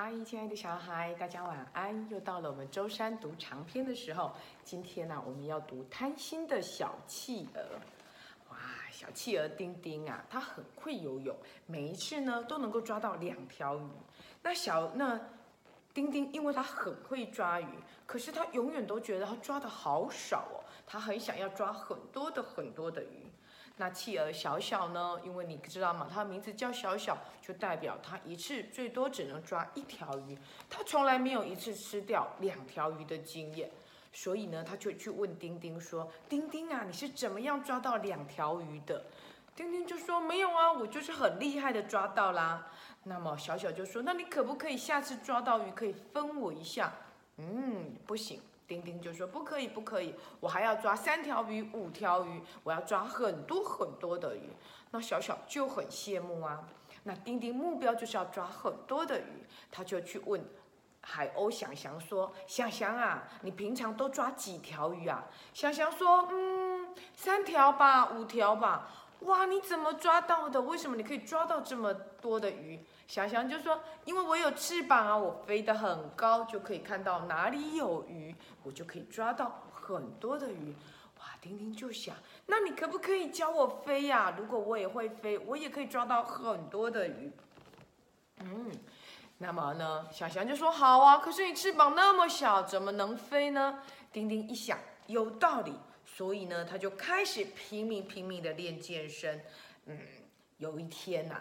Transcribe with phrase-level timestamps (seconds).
[0.00, 2.08] 嗨，亲爱的小孩，大家晚安！
[2.08, 4.30] 又到了我们周三读长篇的时候。
[4.62, 7.60] 今天呢，我们要读贪心的小企鹅。
[8.48, 8.56] 哇，
[8.92, 13.90] 小企鹅丁丁啊，它很会游泳，每一次呢都能够抓到两条鱼。
[14.40, 15.20] 那小那
[15.92, 17.66] 丁丁，因为它很会抓鱼，
[18.06, 23.26] 可是它永远都觉得它抓的好少哦，它很想要抓很多的很多的鱼。
[23.78, 25.18] 那企鹅小小呢？
[25.24, 26.06] 因为你知道吗？
[26.12, 30.36] 它的名字叫小小，就代表它一次最多只能抓一条鱼，
[30.68, 33.70] 它从来没有一次吃掉两条鱼的经验。
[34.12, 39.04] 所以呢，他就去问丁丁说：“丁丁啊，你是怎么样抓到两条鱼的？”
[39.54, 42.66] 丁丁就说：“没有啊，我就是很厉害的抓到啦。”
[43.04, 46.92] 那么小小就说：“那你可不可以下次抓到鱼可以分我一下？”
[47.36, 48.40] 嗯，不行。
[48.68, 54.50] 丁丁就说：“不可以，不可以，我还要抓三条鱼、五条鱼，我要抓很多很多的鱼。”
[54.92, 56.62] 那小小就很羡慕啊。
[57.04, 60.44] 那丁丁目标就是要抓很多的鱼，他就去问
[61.00, 70.60] 海鸥想翔说：“想翔啊，你平常都抓几条鱼啊？”想翔说：“嗯，三条吧，五条吧。”哇，你怎么抓到的？
[70.62, 72.84] 为什么你可以抓到这么多的鱼？
[73.06, 80.74] 小翔就说：“因为我有翅膀啊，我飞得很高，就可以看到哪里有鱼，我就可以抓到很多的鱼。”
[81.18, 82.14] 哇，丁丁就想
[82.46, 84.34] ：“那你可不可以教我飞呀？
[84.38, 87.32] 如果我也会飞，我也可以抓到很多的鱼。”
[88.40, 88.70] 嗯，
[89.38, 93.80] 那么呢，小翔就说：“好啊，可是你翅膀那么小，怎么能飞呢？”
[94.12, 95.74] 丁丁一想，有道理，
[96.18, 99.40] 所以呢，他就开始拼命拼命的练健身。
[99.86, 99.96] 嗯，
[100.56, 101.40] 有一天呐。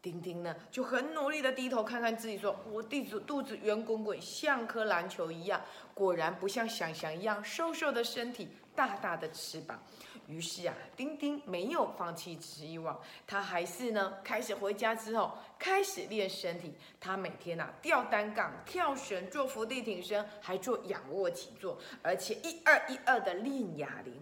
[0.00, 5.60] 丁丁呢就很努力的低头看看自己，说：“我肚子肚子圆滚滚，像颗篮球一样。
[5.92, 8.46] 果然不像想象一样瘦瘦的身体，
[8.76, 9.82] 大大的翅膀。”
[10.28, 16.74] 于是啊，丁丁没有放弃希望，他还是呢开始回家之后开始练身体。
[17.00, 24.14] 他每天呐吊单杠、跳绳、做伏地挺身，还做仰卧起坐，而且一二一二的练哑铃。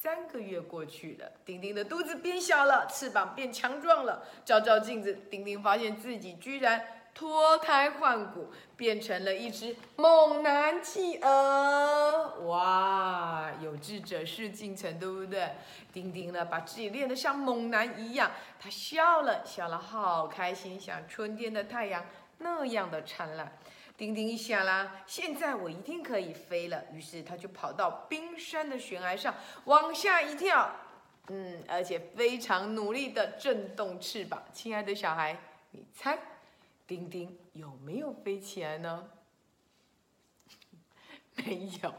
[0.00, 4.22] 三个月过去了，丁丁的肚子变小了，翅膀变强壮了。
[4.44, 12.46] 照照镜子，丁丁发现自己居然脱胎换骨，变成了一只猛男企鹅。
[12.46, 15.50] 哇，有志者事竟成，对不对？
[15.92, 18.30] 丁丁呢，把自己练得像猛男一样，
[18.60, 22.06] 他笑了笑了，好开心，像春天的太阳
[22.38, 23.52] 那样的灿烂。
[23.96, 26.84] 丁丁一想啦，现在我一定可以飞了。
[26.92, 30.70] 于是他就跑到冰山的悬崖上，往下一跳，
[31.30, 34.40] 嗯，而且非常努力的震动翅膀。
[34.52, 35.36] 亲爱的小孩，
[35.72, 36.16] 你猜，
[36.88, 39.10] 丁丁有没有飞起来呢？
[41.36, 41.94] 没有，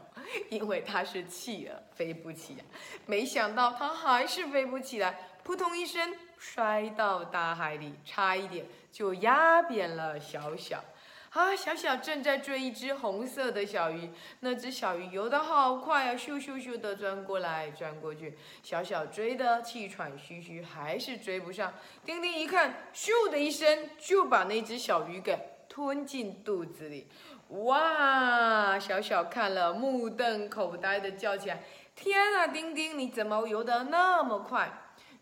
[0.50, 2.64] 因为它是企鹅，飞不起来。
[3.06, 10.84] 没想到它还是飞不起来，扑通一声摔到大海里，差一点就压扁了小小。
[11.30, 14.10] 啊，小小正在追一只红色的小鱼，
[14.40, 21.72] 那只小鱼游得好快啊，咻咻咻的钻过来钻过去，小小追得气喘吁吁，还是追不上。
[22.04, 25.38] 丁丁一看，咻的一声就把那只小鱼给
[25.68, 27.06] 吞进肚子里。
[27.50, 31.62] 哇，小小看了目瞪口呆的叫起来
[31.94, 34.72] ：“天啊，丁丁，你怎么游得那么快？”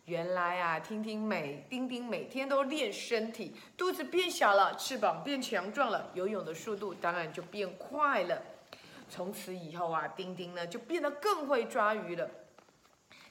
[0.09, 8.43] 原来啊，听听每丁丁每天都练身体，肚子变小了，翅膀变强壮了，游泳的速度当然就变快了。
[9.11, 12.27] 从此以后啊，丁丁呢就变得更会抓鱼了。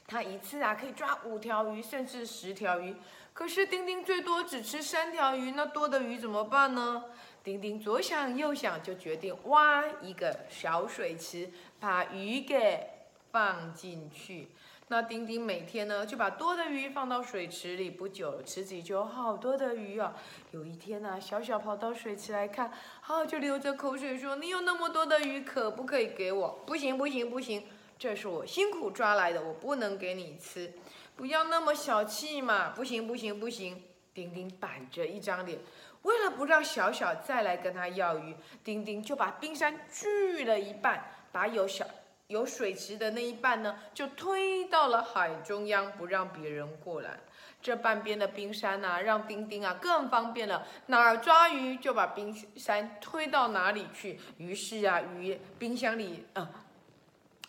[0.06, 2.94] 他一次啊可以抓五条鱼，甚至十条鱼。
[3.32, 7.06] 可是丁丁最多只吃三条鱼，那多的鱼怎么办呢？
[7.42, 11.50] 丁丁左想右想，就决定挖一个小水池，
[11.80, 12.86] 把鱼给
[13.32, 14.48] 放进去。
[14.90, 20.14] 那丁丁每天呢就把多的鱼放到水池里，不久池子里就有好多的鱼啊。
[20.52, 22.72] 有一天呢，小小跑到水池来看，
[23.02, 27.62] 啊，就流着口水说：“你有那么多的鱼，可不可以给我？”“不行，不行，不行，
[27.98, 30.72] 这是我辛苦抓来的，我不能给你吃。
[31.14, 33.82] ”“不要那么小气嘛！”“不行，不行，不行。”
[34.14, 35.58] 丁丁板着一张脸，
[36.02, 38.34] 为了不让小小再来跟他要鱼，
[38.64, 41.86] 丁丁就把冰山锯了一半，把有小。
[42.28, 47.18] 有水池的那一半呢，就推到了海中央，不让别人过来。
[47.62, 54.20] 这半边的冰山啊，让丁丁啊更方便了，哪儿抓鱼就把冰山推到哪里去。
[54.36, 56.50] 于是啊，鱼冰箱里啊，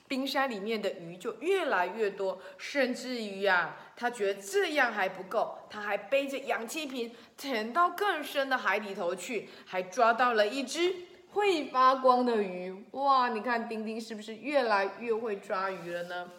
[0.07, 10.95] 冰山里面的鱼就越来越多，甚至于啊，他觉得这样还不够，他还背着氧气瓶潜到更深的海里头去，还抓到了一只。
[11.31, 13.29] 会发光的鱼，哇！
[13.29, 16.29] 你看丁丁是不是越来越会抓鱼了呢？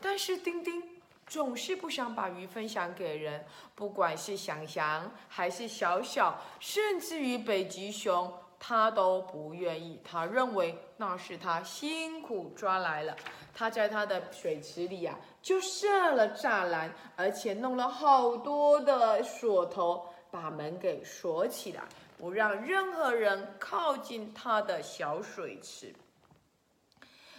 [0.00, 0.82] 但是丁丁
[1.26, 3.44] 总是不想把鱼分享给人，
[3.74, 10.00] 不管是翔翔还是小小，甚至于北极熊，他都不愿意。
[10.02, 13.14] 他认为那是他辛苦抓来了。
[13.52, 21.82] 他在他的水池里呀，就设了栅栏，而且弄了好多的锁头，把门给锁起来，
[22.18, 25.94] 不让任何人靠近他的小水池。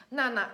[0.09, 0.49] 娜娜。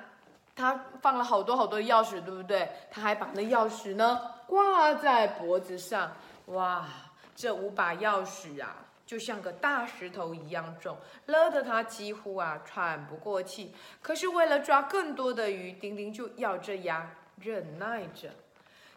[0.60, 2.68] 他放了好多好多钥匙，对不对？
[2.89, 6.12] 他还把那钥匙呢挂在脖子上。
[6.48, 6.88] 哇，
[7.36, 8.75] 这五把钥匙啊，
[9.06, 10.98] 就像个大石头一样重，
[11.28, 13.72] 勒得他几乎啊喘不过气。
[14.01, 17.07] 可是为了抓更多的鱼，丁丁就咬着牙
[17.39, 18.31] 忍耐着。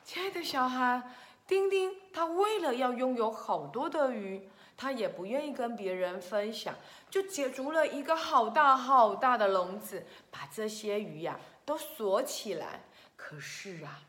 [0.02, 1.02] 亲爱的小孩，
[1.50, 4.48] 丁丁他为了要拥有好多的鱼。
[4.76, 6.74] 他也不愿意跟别人分享，
[7.10, 12.80] 就解足了一个好大好大的笼子，把这些鱼呀都锁起来。
[13.14, 14.00] 可是啊，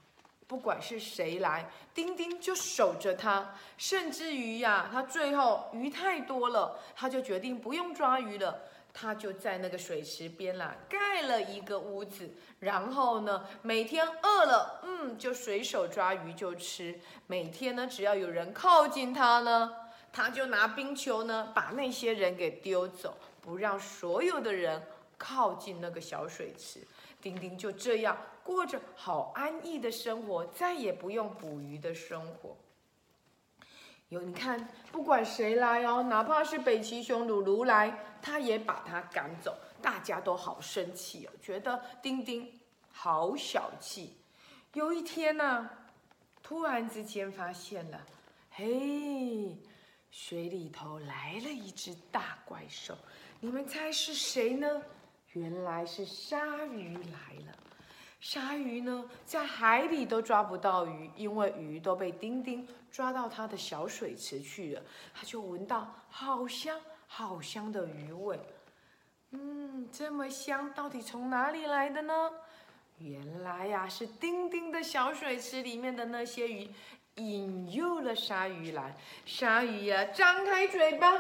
[0.48, 3.54] 不管是谁来，丁丁就守着它。
[3.78, 8.62] 甚至于呀，他最后鱼太多了，他就决定不用抓鱼了。
[8.94, 12.30] 他就在那个水池边啦，盖了一个屋子，
[12.60, 17.00] 然后呢，每天饿了，嗯，就随手抓鱼就吃。
[17.28, 19.74] 每天呢，只要有人靠近他呢。
[20.14, 24.84] 他就拿冰球呢，把那些人给丢走，不让所有的人
[25.18, 26.82] 靠近那个小水池。
[27.22, 32.58] 丁丁就这样过着好安逸的生活，再也不用捕鱼的生活。
[34.12, 39.58] 有你看，不管谁来哦，哪怕是北极熊鲁鲁来，他也把他赶走。
[39.81, 42.60] 大家都好生气哦，觉得丁丁
[42.92, 44.18] 好小气。
[44.74, 45.69] 有一天呢，
[46.44, 48.02] 突然之间发现了，
[48.52, 49.58] 嘿。
[50.12, 52.98] 水里头来了一只大怪兽，
[53.40, 54.84] 你们猜是谁呢？
[55.31, 57.57] 原来是鲨鱼来了。
[58.21, 64.81] 鲨鱼呢，在海里都抓不到鱼，因为鱼都被丁丁抓到它的小水池去了。
[65.12, 68.39] 它就闻到好香好香的鱼味，
[69.31, 72.31] 嗯，这么香，到底从哪里来的呢？
[73.00, 76.69] 原来呀，是丁丁的小水池里面的那些鱼。
[77.15, 78.95] 引诱了鲨鱼来，
[79.25, 81.12] 鲨鱼呀，张开嘴巴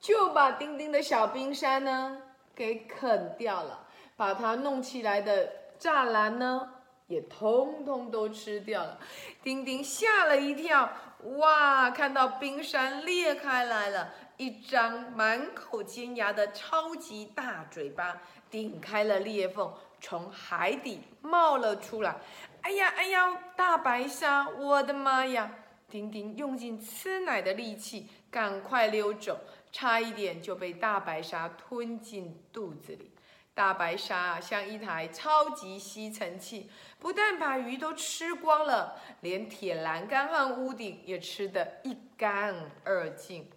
[0.00, 2.22] 就把丁丁的小冰山呢
[2.54, 3.86] 给啃掉了，
[4.16, 5.52] 把它弄起来的
[5.84, 6.66] 栅栏呢
[7.08, 8.98] 也通通都吃掉了。
[9.42, 10.90] 丁丁吓了一跳，
[11.36, 14.08] 哇，看到冰山裂开来了，
[14.38, 19.70] 一张满口尖牙的超级大嘴巴顶开了裂缝，
[20.00, 22.16] 从海底冒了出来。
[22.62, 24.48] 哎呀哎呀，大白鲨！
[24.48, 25.50] 我的妈呀！
[25.90, 29.38] 丁丁用尽吃奶的力气，赶快溜走，
[29.70, 33.10] 差一点就被大白鲨吞进肚子里。
[33.54, 36.68] 大白鲨啊像一台超级吸尘器，
[36.98, 43.48] 不但把鱼都吃光了，连铁栏杆和屋顶也吃得一干二净。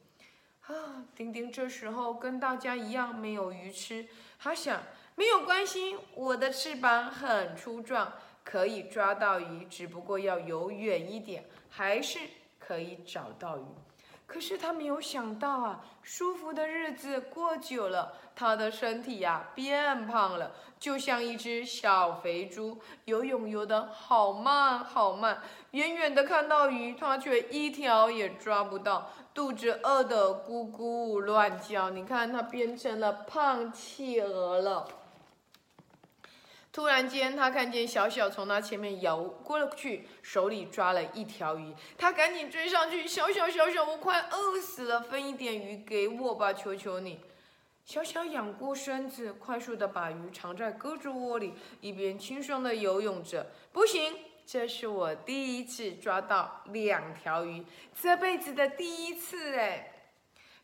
[0.67, 4.07] 啊，丁丁这时候跟大家一样没有鱼吃，
[4.39, 4.83] 他想
[5.15, 8.13] 没有关系，我的翅膀很粗壮。
[8.43, 12.17] 可以抓到鱼，只不过要游远一点，还是
[12.57, 13.63] 可以找到鱼。
[14.27, 25.41] 可是他没有想到啊，舒服的日子过久了，他的身体呀变胖了，就像一只小肥猪，游泳游得好慢好慢，
[25.71, 31.89] 远远的看到鱼，他却一条也抓不到，肚子饿得咕咕乱叫。
[31.89, 34.85] 你看，他变成了胖企鹅了。
[36.77, 41.73] 突然间，他看见小小从他前面游过了去，手里抓了一条鱼。
[41.97, 47.19] 他赶紧追上去：“小小小小，我快饿死了，分一点鱼给我吧，求求你！”
[47.83, 53.47] 小小仰过身子，快速的把鱼藏在胳肢窝里，一边轻松的游泳着。
[53.71, 54.13] 不行，
[54.45, 57.65] 这是我第一次抓到两条鱼，
[57.99, 59.93] 这辈子的第一次哎。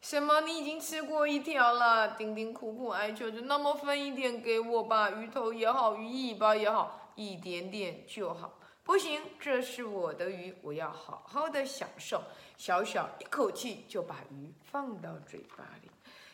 [0.03, 0.41] 什么？
[0.41, 2.09] 你已经吃过一条了？
[2.17, 3.39] 丁丁苦苦哀求着。
[3.39, 8.59] 那么分一点给我吧，鱼头也好，鱼尾巴也好，一点点就好。
[8.83, 12.21] 不行，这是我的鱼，我要好好的享受。
[12.57, 15.89] 小小一口气就把鱼放到嘴巴里。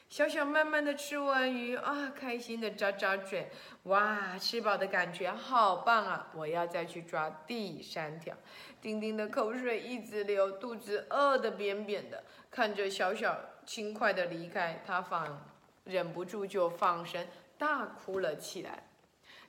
[0.10, 3.52] 小小慢慢的吃完鱼啊，开心的咂咂嘴。
[3.84, 6.28] 哇，吃饱的感觉好棒啊！
[6.34, 8.36] 我要再去抓第三条。
[8.82, 13.40] 丁丁的口水一直流，肚子饿得扁扁的，看着小小。
[13.70, 15.46] 轻快的离开，他放
[15.84, 17.24] 忍不住就放声
[17.56, 18.82] 大哭了起来。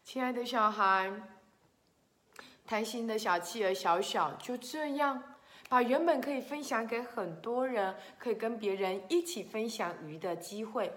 [0.05, 1.11] 亲爱的小孩，
[2.67, 5.37] 贪心的小企鹅小小就这样，
[5.71, 10.93] 把原本可以分享给很多人，可以跟别人一起分享鱼的机会，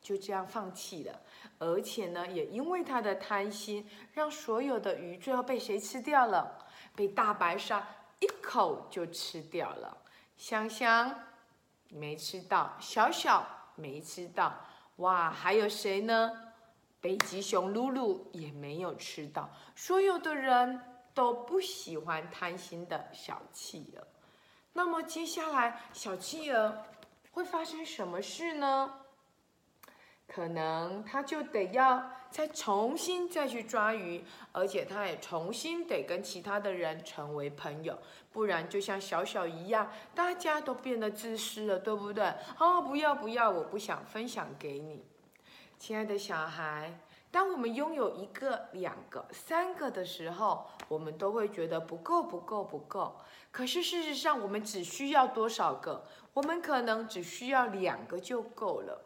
[0.00, 1.20] 就这样放弃了。
[1.58, 6.66] 而且呢，也因为他的贪心，让所有的鱼最后被谁吃掉了？
[6.96, 7.86] 被大白鲨
[8.20, 9.98] 一口就吃掉了。
[10.38, 11.14] 香香
[11.92, 14.54] 没吃到，小小没吃到，
[14.96, 16.30] 哇，还有谁呢？
[17.00, 19.50] 北极熊露露也没有吃到。
[19.74, 20.80] 所有的人
[21.12, 24.06] 都不喜欢贪心的小企鹅。
[24.72, 26.84] 那么接下来，小企鹅
[27.32, 28.94] 会发生什么事呢？
[30.26, 37.96] 可能他就得要再重新再去抓鱼，而且他也重新得跟其他的人成为朋友，
[38.32, 42.24] 不然就像小小一样，大家都变得自私了，对不对？
[42.58, 45.04] 哦，不要不要，我不想分享给你，
[45.78, 46.98] 亲爱的小孩。
[47.30, 53.16] 当我们拥有一个、两个、三个的时候，我们都会觉得不够、不够、不够。
[53.50, 56.04] 可是事实上，我们只需要多少个？
[56.34, 59.00] 我们可能只需要两个就够了。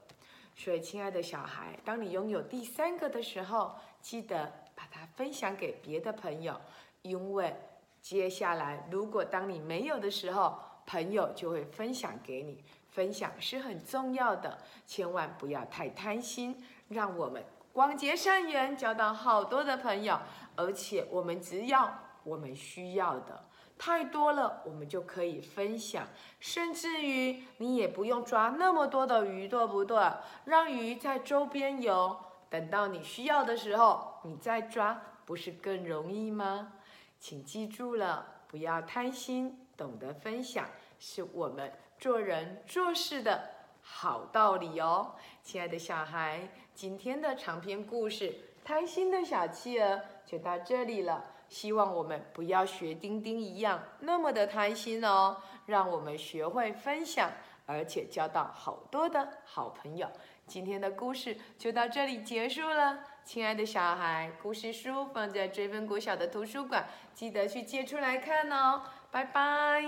[0.57, 6.59] 所以，亲爱的小孩，当你拥有第三个的时候，记得把它分享给别的朋友，
[7.03, 7.55] 因为
[8.01, 12.65] 接下来，如果当你没有的时候，朋友就会分享给你。
[12.89, 17.45] 分享是很重要的，千万不要太贪心，让我们。
[17.75, 20.19] 广结善缘，交到好多的朋友，
[20.57, 21.93] 而且我们只要
[22.25, 23.45] 我们需要的
[23.79, 26.07] 太多了，我们就可以分享，
[26.41, 29.99] 甚至于你也不用抓那么多的鱼，对不对？
[30.45, 32.17] 让鱼在周边游，
[32.49, 36.73] 等到你需要的时候，你再抓，不是更容易吗？
[37.19, 40.67] 请记住了，不要贪心，懂得分享，
[40.99, 43.51] 是我们做人做事的。
[43.83, 48.31] 好道理哦，亲爱的小孩，今天的长篇故事
[48.65, 51.23] 《贪心的小企鹅》就到这里了。
[51.49, 55.37] 希望我们不要学丁丁一样那么的贪心哦，
[55.67, 57.31] 让我们学会分享，
[57.67, 60.11] 而且交到好多的好朋友。
[60.47, 68.83] 今天的故事就到这里结束了，亲爱的小孩，故事书放在追分国小的图书馆，记得去借出来看哦。
[69.11, 69.83] 拜拜。